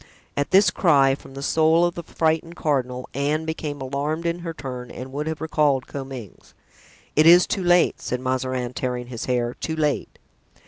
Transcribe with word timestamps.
At 0.35 0.49
this 0.49 0.71
cry 0.71 1.13
from 1.13 1.35
the 1.35 1.43
soul 1.43 1.85
of 1.85 1.93
the 1.93 2.01
frightened 2.01 2.55
cardinal, 2.55 3.07
Anne 3.13 3.45
became 3.45 3.79
alarmed 3.81 4.25
in 4.25 4.39
her 4.39 4.51
turn 4.51 4.89
and 4.89 5.13
would 5.13 5.27
have 5.27 5.41
recalled 5.41 5.85
Comminges. 5.85 6.55
"It 7.15 7.27
is 7.27 7.45
too 7.45 7.63
late," 7.63 8.01
said 8.01 8.19
Mazarin, 8.19 8.73
tearing 8.73 9.09
his 9.09 9.25
hair, 9.25 9.53
"too 9.53 9.75
late!" 9.75 10.17